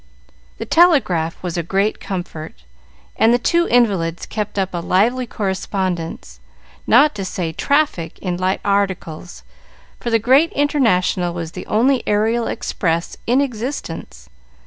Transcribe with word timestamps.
The 0.57 0.65
telegraph 0.65 1.37
was 1.43 1.57
a 1.57 1.61
great 1.61 1.99
comfort, 1.99 2.55
and 3.17 3.31
the 3.31 3.37
two 3.37 3.67
invalids 3.67 4.25
kept 4.25 4.57
up 4.57 4.73
a 4.73 4.79
lively 4.79 5.27
correspondence, 5.27 6.39
not 6.87 7.13
to 7.13 7.23
say 7.23 7.51
traffic 7.51 8.17
in 8.17 8.35
light 8.35 8.61
articles, 8.65 9.43
for 9.99 10.09
the 10.09 10.17
Great 10.17 10.51
International 10.53 11.35
was 11.35 11.51
the 11.51 11.67
only 11.67 12.01
aerial 12.07 12.47
express 12.47 13.15
in 13.27 13.41
existence. 13.41 14.27